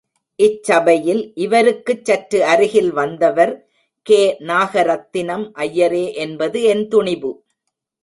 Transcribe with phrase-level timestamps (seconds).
[0.39, 3.53] இச்சபையில் இவருக்குச் சற்று அருகில் வந்தவர்,
[4.07, 4.21] கே.
[4.39, 7.31] நாகரத்தினம் ஐயரே என்பது என் துணிபு.